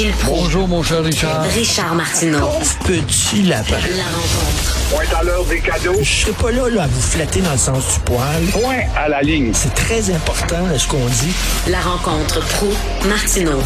Gilles 0.00 0.12
Proulx. 0.12 0.40
Bonjour, 0.40 0.66
mon 0.66 0.82
cher 0.82 1.04
Richard. 1.04 1.42
Richard 1.42 1.94
Martineau. 1.94 2.48
Petit 2.86 3.42
lapin. 3.42 3.76
La 3.98 4.04
rencontre. 4.04 4.88
Point 4.90 5.18
à 5.18 5.22
l'heure 5.22 5.44
des 5.44 5.60
cadeaux. 5.60 5.98
Je 6.00 6.10
serai 6.10 6.32
pas 6.32 6.50
là, 6.52 6.70
là 6.70 6.82
à 6.84 6.86
vous 6.86 7.02
flatter 7.02 7.42
dans 7.42 7.52
le 7.52 7.58
sens 7.58 7.84
du 7.92 8.00
poil. 8.06 8.42
Point 8.50 8.84
à 8.96 9.10
la 9.10 9.20
ligne. 9.20 9.50
C'est 9.52 9.74
très 9.74 10.10
important 10.10 10.64
ce 10.74 10.88
qu'on 10.88 11.04
dit. 11.04 11.34
La 11.68 11.80
rencontre 11.80 12.40
pro 12.40 12.68
martineau 13.10 13.60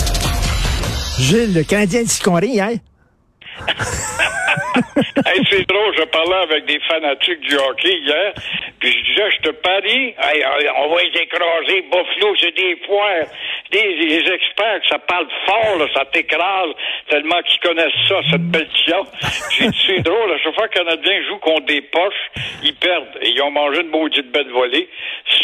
Gilles, 1.21 1.55
le 1.55 1.63
Canadien 1.63 2.03
de 2.03 2.09
Siconry, 2.09 2.49
hier. 2.49 2.79
hey, 5.27 5.43
c'est 5.51 5.67
drôle, 5.69 5.95
je 5.99 6.05
parlais 6.05 6.43
avec 6.43 6.67
des 6.67 6.81
fanatiques 6.89 7.41
du 7.41 7.57
hockey 7.57 7.99
hier, 7.99 8.33
puis 8.81 8.93
je 8.93 9.05
disais, 9.11 9.31
je 9.37 9.49
te 9.49 9.55
parie, 9.57 10.15
hey, 10.19 10.45
on 10.79 10.95
va 10.95 11.03
les 11.03 11.21
écraser, 11.21 11.83
Buffalo, 11.83 12.35
c'est 12.41 12.55
des 12.57 12.77
poires. 12.87 13.27
Des, 13.73 13.81
des 13.81 14.31
experts, 14.31 14.81
ça 14.89 14.99
parle 14.99 15.27
fort, 15.47 15.79
là, 15.79 15.87
ça 15.95 16.05
t'écrase, 16.05 16.71
tellement 17.09 17.41
qu'ils 17.43 17.61
connaissent 17.61 18.09
ça, 18.09 18.21
cette 18.31 18.51
dit, 18.51 19.71
c'est 19.87 20.01
drôle, 20.03 20.33
à 20.33 20.39
chaque 20.39 20.55
fois 20.55 20.69
qu'un 20.69 20.85
Canadien 20.85 21.23
joue 21.29 21.39
contre 21.39 21.67
des 21.67 21.81
poches, 21.83 22.31
ils 22.63 22.75
perdent. 22.75 23.19
Et 23.23 23.31
ils 23.31 23.43
ont 23.43 23.51
mangé 23.51 23.81
une 23.81 23.89
maudite 23.89 24.31
belle 24.31 24.51
volée, 24.51 24.89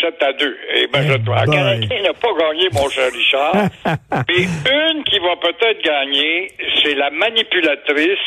7 0.01 0.23
à 0.23 0.33
2. 0.33 0.59
Et 0.75 0.87
ben, 0.89 1.03
je 1.03 1.17
dois. 1.19 1.45
Le 1.45 1.53
Canadien 1.53 2.03
n'a 2.03 2.13
pas 2.13 2.33
gagné, 2.39 2.69
mon 2.73 2.89
cher 2.89 3.11
Richard. 3.13 3.55
Mais 4.29 4.91
une 4.91 5.05
qui 5.05 5.19
va 5.19 5.37
peut-être 5.37 5.83
gagner, 5.83 6.49
c'est 6.83 6.95
la 6.95 7.11
manipulatrice 7.11 8.19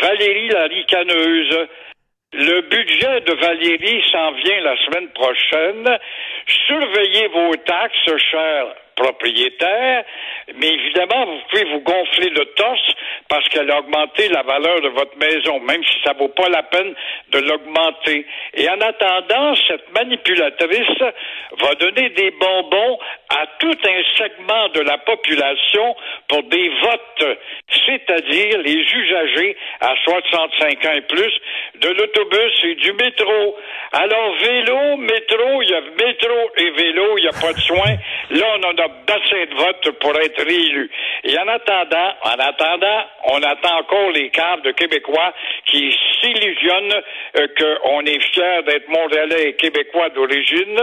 Valérie 0.00 0.48
la 0.48 0.64
ricaneuse. 0.64 1.68
Le 2.32 2.60
budget 2.62 3.20
de 3.20 3.32
Valérie 3.34 4.02
s'en 4.10 4.32
vient 4.32 4.60
la 4.60 4.76
semaine 4.84 5.08
prochaine. 5.10 5.98
Surveillez 6.66 7.28
vos 7.28 7.56
taxes, 7.56 8.16
chers 8.30 8.74
propriétaires, 8.96 10.04
mais 10.54 10.68
évidemment, 10.68 11.26
vous 11.26 11.40
pouvez 11.50 11.64
vous 11.64 11.80
gonfler 11.80 12.30
le 12.30 12.44
torse 12.56 12.92
parce 13.28 13.46
qu'elle 13.48 13.70
a 13.70 13.80
augmenté 13.80 14.28
la 14.28 14.42
valeur 14.42 14.80
de 14.80 14.88
votre 14.88 15.16
maison, 15.18 15.60
même 15.60 15.82
si 15.84 16.00
ça 16.04 16.12
vaut 16.14 16.28
pas 16.28 16.48
la 16.48 16.62
peine 16.62 16.94
de 17.30 17.38
l'augmenter. 17.38 18.26
Et 18.54 18.68
en 18.68 18.80
attendant, 18.80 19.54
cette 19.68 19.92
manipulatrice 19.92 20.98
va 21.60 21.74
donner 21.74 22.10
des 22.10 22.30
bonbons 22.32 22.98
à 23.28 23.46
tout 23.58 23.78
un 23.84 24.02
segment 24.16 24.68
de 24.70 24.80
la 24.80 24.98
population 24.98 25.96
pour 26.28 26.42
des 26.44 26.68
votes, 26.68 27.38
c'est-à-dire 27.86 28.58
les 28.58 28.80
usagers 28.80 29.56
à 29.80 29.94
65 30.04 30.84
ans 30.86 30.92
et 30.92 31.00
plus 31.02 31.32
de 31.80 31.88
l'autobus 31.88 32.64
et 32.64 32.74
du 32.76 32.92
métro. 32.92 33.56
Alors, 33.92 34.34
vélo, 34.36 34.96
métro, 34.96 35.62
il 35.62 35.68
y 35.68 35.74
a 35.74 35.80
métro 35.80 36.50
et 36.56 36.70
vélo, 36.70 37.18
il 37.18 37.22
n'y 37.22 37.28
a 37.28 37.40
pas 37.40 37.52
de 37.52 37.60
soins. 37.60 37.96
Là, 38.30 38.46
on 38.58 38.64
en 38.64 38.84
a 38.84 38.85
d'assez 39.06 39.46
de 39.46 39.54
votes 39.54 39.90
pour 40.00 40.14
être 40.16 40.42
réélu. 40.44 40.90
Et 41.24 41.38
en 41.38 41.48
attendant, 41.48 42.14
en 42.22 42.38
attendant, 42.38 43.04
on 43.24 43.42
attend 43.42 43.78
encore 43.78 44.10
les 44.10 44.30
cadres 44.30 44.62
de 44.62 44.72
Québécois 44.72 45.32
qui 45.66 45.96
s'illusionnent 46.20 47.02
euh, 47.38 47.46
qu'on 47.58 48.00
est 48.04 48.20
fiers 48.32 48.62
d'être 48.66 48.88
Montréalais 48.88 49.50
et 49.50 49.52
Québécois 49.54 50.10
d'origine. 50.10 50.80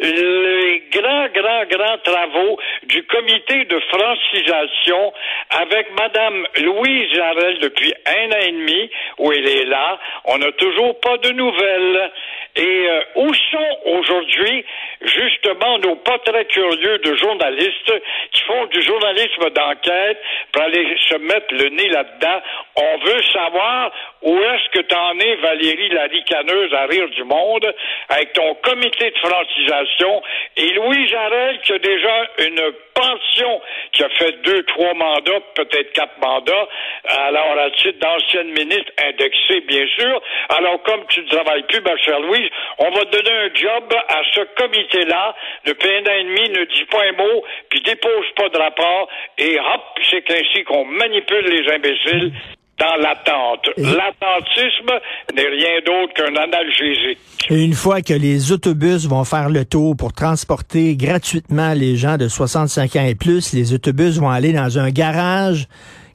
Les 0.00 0.82
grands, 0.90 1.28
grands, 1.28 1.64
grands 1.70 1.98
travaux 2.02 2.58
du 2.84 3.02
comité 3.04 3.64
de 3.64 3.80
francisation 3.90 5.12
avec 5.50 5.86
Madame 5.98 6.46
Louise 6.62 7.12
Jarel 7.14 7.58
depuis 7.58 7.92
un 8.06 8.30
an 8.30 8.40
et 8.40 8.52
demi, 8.52 8.90
où 9.18 9.32
elle 9.32 9.48
est 9.48 9.64
là. 9.64 9.98
On 10.24 10.38
n'a 10.38 10.52
toujours 10.52 10.98
pas 11.00 11.16
de 11.18 11.30
nouvelles. 11.30 12.10
Et 12.54 12.86
euh, 12.86 13.00
où 13.16 13.32
sont 13.32 13.78
aujourd'hui 13.86 14.64
justement 15.00 15.78
nos 15.78 15.96
pas 15.96 16.18
très 16.18 16.44
curieux 16.44 16.98
de 16.98 17.14
journalistes 17.16 17.92
qui 18.32 18.42
font 18.42 18.66
du 18.66 18.82
journalisme 18.82 19.50
d'enquête 19.50 20.18
pour 20.52 20.62
aller 20.62 20.96
se 21.08 21.16
mettre 21.16 21.54
le 21.54 21.70
nez 21.70 21.88
là-dedans? 21.88 22.42
On 22.76 22.98
veut 22.98 23.22
savoir 23.32 23.90
où 24.22 24.38
est-ce 24.38 24.78
que 24.78 24.86
t'en 24.86 25.18
es, 25.18 25.36
Valérie 25.36 25.88
la 25.90 26.04
ricaneuse 26.04 26.72
à 26.74 26.86
rire 26.86 27.08
du 27.10 27.24
monde, 27.24 27.74
avec 28.08 28.32
ton 28.32 28.54
comité 28.54 29.10
de 29.10 29.18
francisation, 29.18 30.22
et 30.56 30.70
Louis 30.74 31.08
Jarel 31.08 31.58
qui 31.60 31.72
a 31.72 31.78
déjà 31.78 32.26
une 32.38 32.72
pension, 32.94 33.60
qui 33.92 34.04
a 34.04 34.08
fait 34.10 34.42
deux, 34.42 34.62
trois 34.64 34.94
mandats, 34.94 35.40
peut-être 35.54 35.92
quatre 35.92 36.18
mandats, 36.22 36.68
alors 37.04 37.58
à 37.58 37.70
titre 37.70 37.98
d'ancienne 37.98 38.48
ministre 38.48 38.92
indexée, 39.04 39.60
bien 39.62 39.86
sûr. 39.98 40.22
Alors, 40.50 40.82
comme 40.82 41.04
tu 41.08 41.22
ne 41.22 41.28
travailles 41.28 41.64
plus, 41.64 41.80
ma 41.80 41.96
chère 41.98 42.20
Louise, 42.20 42.48
on 42.78 42.90
va 42.90 43.04
donner 43.04 43.30
un 43.30 43.54
job 43.54 43.94
à 44.08 44.22
ce 44.34 44.40
comité-là. 44.56 45.34
Depuis 45.64 45.88
un 45.88 46.02
an 46.02 46.14
et 46.14 46.24
demi, 46.24 46.48
ne 46.50 46.64
dis 46.64 46.84
pas 46.84 47.02
un 47.04 47.12
mot, 47.12 47.44
puis 47.70 47.80
dépose 47.80 48.26
pas 48.36 48.48
de 48.48 48.58
rapport, 48.58 49.08
et 49.38 49.58
hop, 49.58 49.98
c'est 50.10 50.30
ainsi 50.30 50.64
qu'on 50.64 50.84
manipule 50.84 51.46
les 51.46 51.72
imbéciles 51.72 52.32
dans 52.78 52.96
l'attente. 52.96 53.68
L'attentisme 53.76 54.90
n'est 55.34 55.48
rien 55.48 55.78
d'autre 55.86 56.14
qu'un 56.14 56.36
analgésique. 56.36 57.18
Et 57.50 57.64
une 57.64 57.74
fois 57.74 58.02
que 58.02 58.14
les 58.14 58.52
autobus 58.52 59.06
vont 59.06 59.24
faire 59.24 59.48
le 59.48 59.64
tour 59.64 59.96
pour 59.96 60.12
transporter 60.12 60.96
gratuitement 60.96 61.74
les 61.74 61.96
gens 61.96 62.16
de 62.16 62.28
65 62.28 62.96
ans 62.96 63.06
et 63.06 63.14
plus, 63.14 63.52
les 63.52 63.72
autobus 63.74 64.18
vont 64.18 64.30
aller 64.30 64.52
dans 64.52 64.78
un 64.78 64.90
garage 64.90 65.66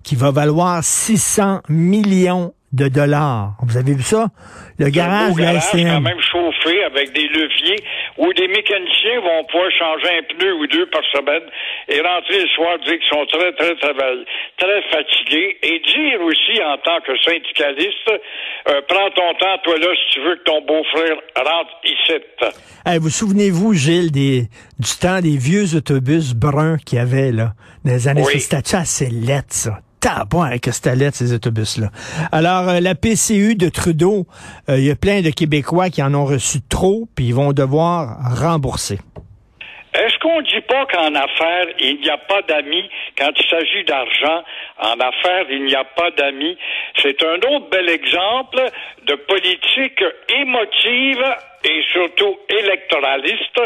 qui 0.04 0.16
va 0.16 0.32
valoir 0.32 0.84
600 0.84 1.62
millions 1.70 2.54
de 2.74 2.88
dollars. 2.90 3.54
Vous 3.64 3.78
avez 3.78 3.94
vu 3.94 4.04
ça? 4.04 4.28
Le 4.78 4.90
garage 4.90 5.34
de 5.36 5.42
la 5.42 5.60
STM. 5.60 5.88
quand 5.88 6.02
même 6.02 6.20
chauffé 6.20 6.84
avec 6.84 7.14
des 7.14 7.28
leviers 7.28 7.80
où 8.18 8.32
des 8.34 8.48
mécaniciens 8.48 9.22
vont 9.22 9.44
pouvoir 9.50 9.72
changer 9.72 10.10
un 10.20 10.24
pneu 10.36 10.54
ou 10.56 10.68
deux 10.68 10.86
par 10.88 11.02
semaine 11.14 11.44
et 11.88 12.02
rentrer 12.02 12.42
le 12.42 12.48
soir 12.50 12.78
dire 12.86 13.00
qu'ils 13.00 13.10
sont 13.10 13.26
très, 13.32 13.54
très, 13.54 13.76
très, 13.76 13.94
très 13.94 14.82
fatigués 14.92 15.58
et 15.64 15.80
dire 15.80 16.22
aussi 16.22 16.62
en 16.62 16.78
tant 16.80 17.00
que 17.06 17.18
syndicaliste, 17.24 18.12
euh, 18.70 18.82
prends 18.88 19.10
ton 19.12 19.34
temps, 19.40 19.58
toi 19.64 19.78
là, 19.78 19.88
si 19.96 20.14
tu 20.16 20.20
veux 20.28 20.36
que 20.36 20.44
ton 20.44 20.62
beau-frère 20.62 21.16
rentre 21.38 21.72
ici. 21.86 22.20
Hey, 22.86 23.00
vous 23.00 23.10
souvenez-vous, 23.10 23.74
Gilles, 23.74 24.12
des, 24.12 24.48
du 24.80 24.92
temps 25.00 25.22
des 25.22 25.38
vieux 25.38 25.76
autobus 25.76 26.34
bruns 26.34 26.78
qu'il 26.86 26.98
y 26.98 27.02
avait, 27.02 27.32
là, 27.32 27.54
dans 27.86 27.92
les 27.94 28.08
années 28.08 28.22
Oui. 28.26 28.40
60? 28.40 28.66
C'était 28.66 28.78
assez 28.78 29.10
laid, 29.10 29.46
ça? 29.50 29.80
Tabouin, 30.00 30.58
que 30.60 30.72
c'était 30.72 31.12
ces 31.12 31.34
autobus-là. 31.34 31.88
Alors, 32.32 32.70
euh, 32.70 32.80
la 32.80 32.96
PCU 32.96 33.56
de 33.56 33.70
Trudeau, 33.70 34.26
euh, 34.70 34.78
il 34.78 34.86
y 34.86 34.92
a 34.92 34.96
plein 34.96 35.22
de 35.22 35.30
Québécois 35.30 35.90
qui 35.90 36.02
en 36.04 36.14
ont 36.14 36.26
reçu 36.26 36.60
trop, 36.70 37.08
puis 37.16 37.26
ils 37.26 37.36
vont 37.36 37.54
devoir 37.54 38.18
rembourser. 38.40 39.00
Est-ce 39.94 40.20
qu'on 40.20 40.42
dit 40.42 40.62
pas 40.68 40.86
qu'en 40.86 41.16
affaires, 41.16 41.68
il 41.80 42.00
n'y 42.02 42.10
a 42.10 42.18
pas 42.18 42.44
d'amis? 42.44 42.88
Quand 43.18 43.32
il 43.36 43.50
s'agit 43.50 43.84
d'argent? 43.84 44.44
En 44.80 45.00
affaires, 45.00 45.46
il 45.50 45.66
n'y 45.66 45.74
a 45.74 45.86
pas 45.86 46.12
d'amis. 46.12 46.56
C'est 47.02 47.24
un 47.24 47.38
autre 47.50 47.70
bel 47.72 47.90
exemple 47.90 48.62
de 49.08 49.16
politique 49.16 50.04
émotive 50.30 51.26
et 51.64 51.82
surtout 51.92 52.38
électoraliste 52.50 53.60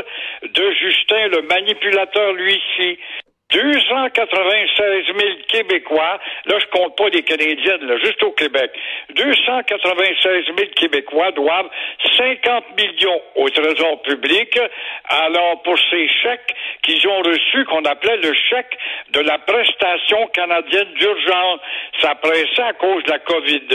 de 0.43 0.71
Justin 0.79 1.27
le 1.27 1.41
manipulateur, 1.41 2.31
lui-ci. 2.33 2.97
296 3.51 5.05
000 5.07 5.17
Québécois, 5.47 6.19
là 6.45 6.55
je 6.59 6.65
compte 6.67 6.95
pas 6.97 7.09
les 7.09 7.23
Canadiennes, 7.23 7.85
là, 7.85 7.97
juste 7.97 8.23
au 8.23 8.31
Québec, 8.31 8.71
296 9.15 10.45
000 10.45 10.57
Québécois 10.75 11.31
doivent 11.31 11.69
50 12.17 12.77
millions 12.77 13.21
au 13.35 13.49
Trésor 13.49 14.01
public, 14.03 14.57
alors 15.07 15.61
pour 15.63 15.77
ces 15.89 16.07
chèques 16.23 16.55
qu'ils 16.83 17.07
ont 17.07 17.21
reçus, 17.21 17.65
qu'on 17.65 17.83
appelait 17.85 18.17
le 18.17 18.33
chèque 18.33 18.77
de 19.11 19.19
la 19.19 19.37
prestation 19.39 20.27
canadienne 20.27 20.93
d'urgence, 20.93 21.59
ça 22.01 22.15
pressait 22.15 22.61
à 22.61 22.73
cause 22.73 23.03
de 23.03 23.11
la 23.11 23.19
COVID. 23.19 23.67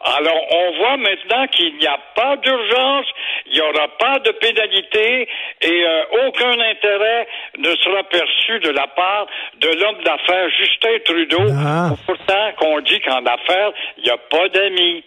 Alors 0.00 0.54
on 0.54 0.72
voit 0.78 0.96
maintenant 0.96 1.46
qu'il 1.48 1.76
n'y 1.76 1.86
a 1.86 1.98
pas 2.14 2.36
d'urgence, 2.36 3.06
il 3.46 3.54
n'y 3.54 3.60
aura 3.60 3.88
pas 3.98 4.18
de 4.20 4.30
pénalité 4.32 5.28
et 5.62 5.84
euh, 5.84 6.26
aucun 6.26 6.58
intérêt 6.60 7.26
ne 7.58 7.74
sera 7.76 8.04
perçu 8.04 8.60
de 8.60 8.70
la 8.70 8.86
part 8.86 9.17
de 9.60 9.68
l'homme 9.68 10.02
d'affaires 10.04 10.48
Justin 10.58 10.98
Trudeau. 11.04 11.52
Ah. 11.56 11.94
Pourtant 12.06 12.52
qu'on 12.58 12.80
dit 12.80 13.00
qu'en 13.00 13.24
affaires, 13.24 13.72
il 13.98 14.04
n'y 14.04 14.10
a 14.10 14.18
pas 14.30 14.48
d'amis. 14.48 15.04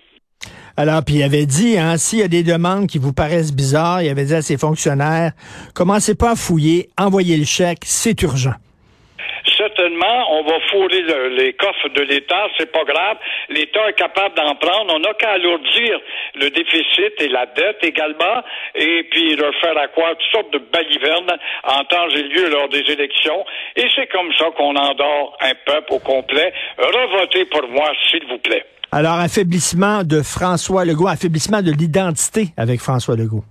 Alors, 0.78 1.04
puis 1.04 1.16
il 1.16 1.24
avait 1.24 1.46
dit, 1.46 1.78
hein, 1.78 1.98
s'il 1.98 2.20
y 2.20 2.24
a 2.24 2.28
des 2.28 2.44
demandes 2.44 2.88
qui 2.88 2.98
vous 2.98 3.14
paraissent 3.14 3.54
bizarres, 3.54 4.02
il 4.02 4.10
avait 4.10 4.26
dit 4.26 4.34
à 4.34 4.42
ses 4.42 4.58
fonctionnaires, 4.58 5.34
commencez 5.76 6.16
pas 6.16 6.32
à 6.32 6.36
fouiller, 6.36 6.90
envoyez 6.98 7.38
le 7.38 7.46
chèque, 7.46 7.82
c'est 7.84 8.22
urgent. 8.22 8.56
Certainement, 9.82 10.28
on 10.40 10.44
va 10.44 10.60
fourrer 10.70 11.02
le- 11.02 11.30
les 11.30 11.54
coffres 11.54 11.90
de 11.90 12.02
l'État, 12.04 12.48
c'est 12.58 12.72
pas 12.72 12.84
grave. 12.84 13.18
L'État 13.50 13.90
est 13.90 13.94
capable 13.98 14.36
d'en 14.36 14.54
prendre. 14.56 14.94
On 14.94 15.00
n'a 15.00 15.14
qu'à 15.16 15.32
alourdir 15.32 16.00
le 16.36 16.50
déficit 16.52 17.14
et 17.20 17.28
la 17.30 17.48
dette 17.48 17.78
également, 17.84 18.44
et 18.76 19.04
puis 19.10 19.36
leur 19.36 19.54
faire 19.60 19.78
accroître 19.80 20.18
toutes 20.20 20.32
sortes 20.32 20.54
de 20.54 20.60
balivernes 20.72 21.36
en 21.64 21.84
temps 21.86 22.08
et 22.16 22.22
lieu 22.24 22.50
lors 22.50 22.70
des 22.70 22.84
élections. 22.92 23.44
Et 23.76 23.86
c'est 23.96 24.08
comme 24.12 24.32
ça 24.38 24.46
qu'on 24.56 24.76
endort 24.76 25.36
un 25.42 25.54
peuple 25.66 25.94
au 25.94 26.00
complet. 26.00 26.54
Revotez 26.78 27.46
pour 27.46 27.68
moi, 27.70 27.92
s'il 28.10 28.26
vous 28.28 28.38
plaît. 28.38 28.66
Alors, 28.92 29.14
affaiblissement 29.20 30.04
de 30.04 30.22
François 30.22 30.84
Legault, 30.86 31.08
affaiblissement 31.08 31.62
de 31.62 31.72
l'identité 31.72 32.48
avec 32.58 32.82
François 32.82 33.16
Legault. 33.16 33.44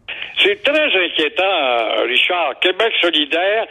C'est 0.42 0.62
très 0.62 0.84
inquiétant, 1.04 1.42
euh, 1.44 2.02
Richard. 2.04 2.58
Québec 2.60 2.92
solidaire 3.00 3.66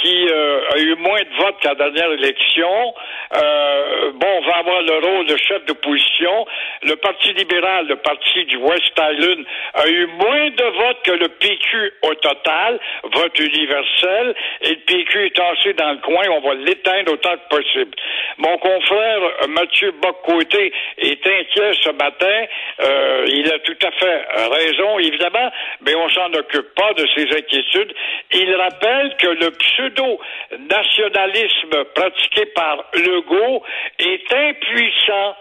qui 0.00 0.28
euh, 0.28 0.60
a 0.74 0.78
eu 0.78 0.94
moins 0.96 1.20
de 1.20 1.42
votes 1.42 1.56
qu'à 1.60 1.70
la 1.70 1.74
dernière 1.74 2.12
élection. 2.12 2.94
Euh, 3.34 4.12
bon, 4.14 4.40
va 4.46 4.56
avoir 4.58 4.82
le 4.82 4.98
rôle 5.06 5.26
de 5.26 5.36
chef 5.36 5.64
d'opposition. 5.66 6.46
Le 6.82 6.96
Parti 6.96 7.32
libéral, 7.32 7.86
le 7.88 7.96
parti 7.96 8.44
du 8.44 8.56
West 8.56 8.92
Island, 8.98 9.44
a 9.74 9.88
eu 9.88 10.06
moins 10.06 10.50
de 10.50 10.64
votes 10.64 11.02
que 11.04 11.12
le 11.12 11.28
PQ 11.28 11.92
au 12.02 12.14
total, 12.14 12.78
vote 13.04 13.38
universel, 13.38 14.34
et 14.62 14.70
le 14.70 14.80
PQ 14.86 15.26
est 15.26 15.36
tassé 15.36 15.72
dans 15.74 15.92
le 15.92 15.98
coin, 15.98 16.24
on 16.30 16.40
va 16.40 16.54
l'éteindre 16.54 17.12
autant 17.12 17.34
que 17.36 17.56
possible. 17.56 17.96
Mon 18.38 18.56
confrère 18.58 19.22
euh, 19.22 19.46
Mathieu 19.48 19.92
Boccoté 19.92 20.72
est 20.98 21.26
inquiet 21.26 21.72
ce 21.82 21.90
matin, 21.90 22.44
euh, 22.82 23.26
il 23.28 23.52
a 23.52 23.58
tout 23.60 23.78
à 23.82 23.90
fait 23.92 24.26
raison, 24.50 24.98
évidemment, 24.98 25.50
mais 25.80 25.94
on 25.94 26.08
s'en 26.10 26.32
occupe 26.32 26.74
pas 26.74 26.92
de 26.94 27.06
ses 27.14 27.36
inquiétudes. 27.36 27.94
Il 28.32 28.54
rappelle 28.54 29.16
que 29.16 29.28
le 29.28 29.50
pseudo-nationalisme 29.86 31.84
pratiqué 31.94 32.46
par 32.46 32.84
Legault 32.94 33.62
est 33.98 34.32
impuissant 34.32 35.36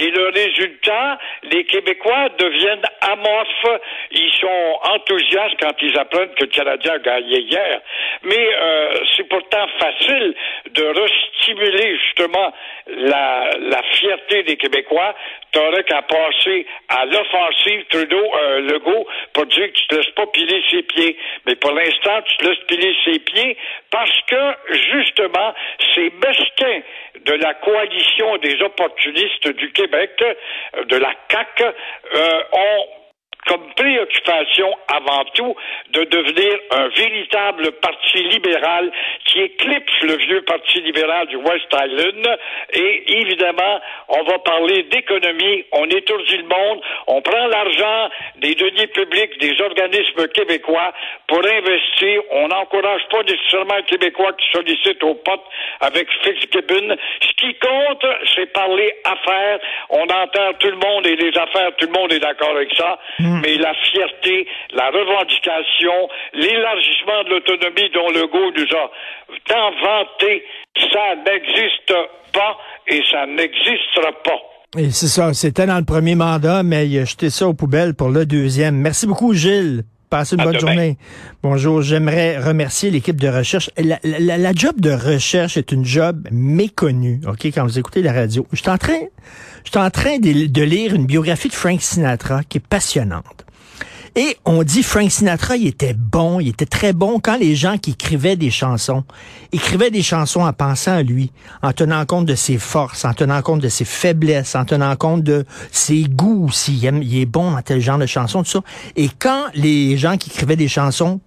et 0.00 0.10
le 0.10 0.28
résultat, 0.30 1.18
les 1.42 1.64
Québécois 1.64 2.30
deviennent 2.38 2.86
amorphes. 3.02 3.80
Ils 4.12 4.32
sont 4.40 4.78
enthousiastes 4.94 5.56
quand 5.60 5.74
ils 5.82 5.98
apprennent 5.98 6.32
que 6.36 6.44
le 6.44 6.50
Canadien 6.50 6.94
a 6.94 6.98
gagné 6.98 7.40
hier. 7.40 7.82
Mais 8.22 8.48
euh, 8.54 8.94
c'est 9.14 9.28
pourtant 9.28 9.66
facile 9.78 10.34
de 10.70 10.84
restimuler 10.84 11.98
justement 11.98 12.50
la, 12.86 13.50
la 13.58 13.82
fierté 13.92 14.42
des 14.44 14.56
Québécois. 14.56 15.14
T'aurais 15.52 15.84
qu'à 15.84 16.00
passer 16.00 16.66
à 16.88 17.04
l'offensive 17.04 17.84
Trudeau, 17.90 18.24
euh, 18.36 18.60
Legault, 18.72 19.06
pour 19.34 19.44
dire 19.46 19.66
que 19.66 19.78
tu 19.80 19.86
te 19.86 19.96
laisses 19.96 20.14
pas 20.16 20.26
piler 20.28 20.62
ses 20.70 20.82
pieds. 20.82 21.18
Mais 21.44 21.56
pour 21.56 21.72
l'instant, 21.72 22.22
tu 22.22 22.36
te 22.38 22.48
laisses 22.48 22.64
piler 22.68 22.94
ses 23.04 23.18
pieds 23.18 23.56
parce 23.90 24.18
que 24.28 24.54
justement, 24.92 25.52
ces 25.94 26.10
mesquins 26.10 26.80
de 27.36 27.44
la 27.44 27.54
coalition 27.54 28.36
des 28.38 28.60
opportunistes 28.62 29.48
du 29.48 29.72
Québec, 29.72 30.10
euh, 30.22 30.84
de 30.84 30.96
la 30.96 31.12
CAC, 31.28 31.62
euh, 31.62 32.42
ont 32.52 32.86
comme 33.50 33.66
préoccupation 33.74 34.70
avant 34.86 35.24
tout 35.34 35.56
de 35.90 36.04
devenir 36.04 36.56
un 36.70 36.86
véritable 36.88 37.72
parti 37.82 38.22
libéral 38.22 38.92
qui 39.24 39.40
éclipse 39.40 40.02
le 40.02 40.16
vieux 40.18 40.42
parti 40.42 40.80
libéral 40.82 41.26
du 41.26 41.36
West 41.36 41.66
Island. 41.72 42.38
Et 42.72 43.20
évidemment, 43.20 43.80
on 44.08 44.22
va 44.22 44.38
parler 44.38 44.84
d'économie, 44.84 45.64
on 45.72 45.84
étourdit 45.86 46.36
le 46.36 46.44
monde, 46.44 46.80
on 47.08 47.20
prend 47.22 47.46
l'argent 47.48 48.10
des 48.36 48.54
deniers 48.54 48.86
publics, 48.86 49.36
des 49.40 49.60
organismes 49.60 50.28
québécois 50.28 50.92
pour 51.26 51.44
investir. 51.44 52.22
On 52.30 52.46
n'encourage 52.46 53.02
pas 53.10 53.22
nécessairement 53.24 53.76
les 53.76 53.82
Québécois 53.82 54.32
qui 54.34 54.46
sollicitent 54.52 55.02
aux 55.02 55.14
potes 55.16 55.46
avec 55.80 56.06
Fitzgibbon. 56.22 56.96
Ce 57.20 57.32
qui 57.34 57.54
compte, 57.58 58.06
c'est 58.34 58.52
parler 58.52 58.94
affaires. 59.04 59.58
On 59.90 60.04
entend 60.04 60.52
tout 60.60 60.70
le 60.70 60.76
monde 60.76 61.06
et 61.06 61.16
les 61.16 61.36
affaires, 61.36 61.74
tout 61.78 61.86
le 61.86 61.98
monde 61.98 62.12
est 62.12 62.20
d'accord 62.20 62.50
avec 62.50 62.72
ça. 62.76 62.98
Mais 63.42 63.56
la 63.56 63.74
fierté, 63.74 64.46
la 64.72 64.90
revendication, 64.90 66.08
l'élargissement 66.34 67.24
de 67.24 67.30
l'autonomie 67.30 67.90
dont 67.94 68.10
le 68.10 68.26
goût 68.26 68.50
nous 68.56 68.76
a 68.76 68.90
tant 69.46 69.70
vanté, 69.82 70.44
ça 70.92 71.14
n'existe 71.26 71.94
pas 72.32 72.58
et 72.86 73.02
ça 73.10 73.26
n'existera 73.26 74.12
pas. 74.24 74.40
Et 74.78 74.90
c'est 74.90 75.08
ça, 75.08 75.34
c'était 75.34 75.66
dans 75.66 75.78
le 75.78 75.84
premier 75.84 76.14
mandat, 76.14 76.62
mais 76.62 76.86
il 76.86 76.98
a 77.00 77.04
jeté 77.04 77.28
ça 77.28 77.48
aux 77.48 77.54
poubelles 77.54 77.94
pour 77.94 78.08
le 78.08 78.24
deuxième. 78.24 78.76
Merci 78.76 79.06
beaucoup, 79.06 79.34
Gilles. 79.34 79.82
Passez 80.10 80.34
une 80.34 80.40
À 80.40 80.44
bonne 80.44 80.56
demain. 80.56 80.72
journée. 80.72 80.98
Bonjour, 81.42 81.82
j'aimerais 81.82 82.36
remercier 82.38 82.90
l'équipe 82.90 83.14
de 83.20 83.28
recherche. 83.28 83.70
La, 83.78 84.00
la- 84.02 84.38
la 84.38 84.52
job 84.52 84.80
de 84.80 84.90
recherche 84.90 85.56
est 85.56 85.70
une 85.70 85.84
job 85.84 86.26
méconnue, 86.32 87.20
OK, 87.28 87.44
quand 87.46 87.62
vous 87.62 87.78
écoutez 87.78 88.02
la 88.02 88.12
radio. 88.12 88.44
Je 88.52 88.56
suis 88.60 88.68
en 88.70 88.76
train, 88.76 88.98
je 89.64 89.70
suis 89.70 89.78
en 89.78 89.88
train 89.90 90.18
de, 90.18 90.46
de 90.48 90.62
lire 90.62 90.94
une 90.96 91.06
biographie 91.06 91.48
de 91.48 91.54
Frank 91.54 91.80
Sinatra 91.80 92.42
qui 92.42 92.58
est 92.58 92.66
passionnante. 92.66 93.46
Et 94.16 94.36
on 94.44 94.62
dit 94.62 94.82
Frank 94.82 95.10
Sinatra, 95.10 95.56
il 95.56 95.68
était 95.68 95.94
bon, 95.94 96.40
il 96.40 96.48
était 96.48 96.66
très 96.66 96.92
bon 96.92 97.20
quand 97.20 97.36
les 97.36 97.54
gens 97.54 97.78
qui 97.78 97.92
écrivaient 97.92 98.36
des 98.36 98.50
chansons 98.50 99.04
écrivaient 99.52 99.90
des 99.90 100.02
chansons 100.02 100.40
en 100.40 100.52
pensant 100.52 100.92
à 100.92 101.02
lui, 101.02 101.30
en 101.62 101.72
tenant 101.72 102.04
compte 102.06 102.26
de 102.26 102.34
ses 102.34 102.58
forces, 102.58 103.04
en 103.04 103.14
tenant 103.14 103.42
compte 103.42 103.60
de 103.60 103.68
ses 103.68 103.84
faiblesses, 103.84 104.54
en 104.54 104.64
tenant 104.64 104.96
compte 104.96 105.22
de 105.22 105.44
ses 105.70 106.04
goûts, 106.04 106.50
s'il 106.50 106.82
il 106.82 107.18
est 107.18 107.26
bon 107.26 107.52
dans 107.52 107.62
tel 107.62 107.80
genre 107.80 107.98
de 107.98 108.06
chanson, 108.06 108.42
tout 108.42 108.50
ça. 108.50 108.60
Et 108.96 109.08
quand 109.18 109.44
les 109.54 109.96
gens 109.96 110.16
qui 110.16 110.30
écrivaient 110.30 110.56
des 110.56 110.68
chansons 110.68 111.20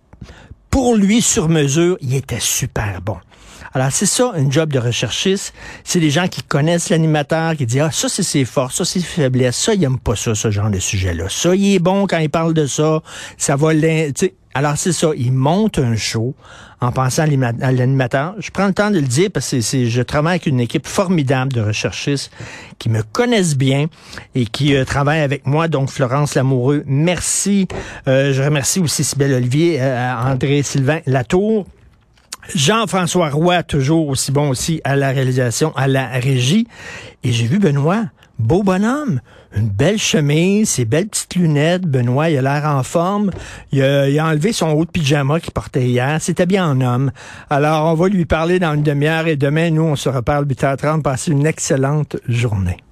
pour 0.69 0.95
lui 0.95 1.21
sur 1.21 1.49
mesure, 1.49 1.97
il 2.01 2.15
était 2.15 2.39
super 2.39 3.01
bon. 3.01 3.17
Alors 3.75 3.91
c'est 3.91 4.05
ça, 4.05 4.33
une 4.37 4.51
job 4.51 4.71
de 4.71 4.79
recherchiste. 4.79 5.53
C'est 5.83 5.99
des 5.99 6.11
gens 6.11 6.27
qui 6.27 6.43
connaissent 6.43 6.89
l'animateur, 6.89 7.55
qui 7.55 7.65
disent 7.65 7.81
ah 7.81 7.91
ça 7.91 8.07
c'est 8.07 8.21
ses 8.23 8.45
forces, 8.45 8.75
ça 8.75 8.85
c'est 8.85 8.99
ses 8.99 9.05
faiblesses, 9.05 9.57
ça 9.57 9.73
il 9.73 9.83
aime 9.83 9.97
pas 9.97 10.15
ça, 10.15 10.35
ce 10.35 10.51
genre 10.51 10.69
de 10.69 10.79
sujet-là. 10.79 11.25
Ça 11.29 11.55
il 11.55 11.75
est 11.75 11.79
bon 11.79 12.05
quand 12.05 12.19
il 12.19 12.29
parle 12.29 12.53
de 12.53 12.67
ça, 12.67 13.01
ça 13.37 13.55
va. 13.55 13.71
Alors 14.55 14.77
c'est 14.77 14.91
ça, 14.91 15.09
il 15.17 15.33
monte 15.33 15.79
un 15.79 15.95
show 15.95 16.35
en 16.79 16.91
pensant 16.91 17.23
à 17.23 17.25
l'anima- 17.25 17.53
à 17.63 17.71
l'animateur. 17.71 18.35
Je 18.37 18.51
prends 18.51 18.67
le 18.67 18.73
temps 18.73 18.91
de 18.91 18.99
le 18.99 19.07
dire 19.07 19.29
parce 19.33 19.49
que 19.49 19.59
je 19.61 20.01
travaille 20.03 20.33
avec 20.33 20.45
une 20.45 20.59
équipe 20.59 20.85
formidable 20.85 21.51
de 21.51 21.61
recherchistes 21.61 22.29
qui 22.77 22.89
me 22.89 23.01
connaissent 23.01 23.57
bien 23.57 23.87
et 24.35 24.45
qui 24.45 24.75
euh, 24.75 24.85
travaillent 24.85 25.21
avec 25.21 25.47
moi. 25.47 25.67
Donc 25.67 25.89
Florence 25.89 26.35
Lamoureux, 26.35 26.83
merci. 26.85 27.67
Euh, 28.07 28.31
je 28.33 28.43
remercie 28.43 28.79
aussi 28.79 29.03
Sybelle 29.03 29.33
Olivier, 29.33 29.77
euh, 29.81 30.13
André 30.15 30.61
Sylvain 30.61 30.99
Latour. 31.07 31.65
Jean-François 32.53 33.29
Roy, 33.29 33.63
toujours 33.63 34.09
aussi 34.09 34.31
bon 34.31 34.49
aussi 34.49 34.81
à 34.83 34.95
la 34.95 35.09
réalisation, 35.09 35.75
à 35.75 35.87
la 35.87 36.07
régie. 36.07 36.67
Et 37.23 37.31
j'ai 37.31 37.47
vu 37.47 37.59
Benoît, 37.59 38.05
beau 38.39 38.63
bonhomme, 38.63 39.21
une 39.55 39.69
belle 39.69 39.97
chemise, 39.97 40.69
ses 40.69 40.85
belles 40.85 41.07
petites 41.07 41.35
lunettes. 41.35 41.83
Benoît, 41.83 42.29
il 42.29 42.37
a 42.37 42.41
l'air 42.41 42.65
en 42.65 42.83
forme. 42.83 43.31
Il 43.71 43.83
a, 43.83 44.25
enlevé 44.25 44.51
son 44.51 44.69
haut 44.71 44.85
de 44.85 44.91
pyjama 44.91 45.39
qu'il 45.39 45.53
portait 45.53 45.85
hier. 45.85 46.17
C'était 46.21 46.45
bien 46.45 46.69
en 46.69 46.81
homme. 46.81 47.11
Alors, 47.49 47.91
on 47.91 47.93
va 47.93 48.09
lui 48.09 48.25
parler 48.25 48.59
dans 48.59 48.73
une 48.73 48.83
demain-heure 48.83 49.27
et 49.27 49.35
demain, 49.35 49.69
nous, 49.71 49.83
on 49.83 49.95
se 49.95 50.09
reparle 50.09 50.45
8h30. 50.45 51.01
Passez 51.01 51.31
une 51.31 51.45
excellente 51.45 52.17
journée. 52.27 52.83